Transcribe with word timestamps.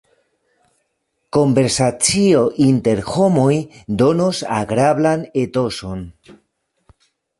Konversacio 1.37 2.41
inter 2.69 3.01
homoj 3.09 3.53
donos 4.03 4.41
agrablan 4.57 5.27
etoson. 5.43 6.03